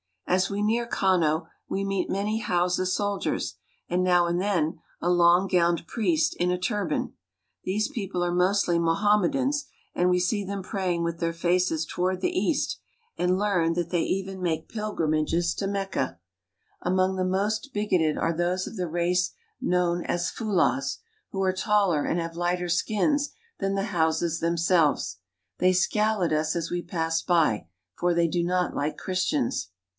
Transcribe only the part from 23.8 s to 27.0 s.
Hausas themselves. They scowl at us as we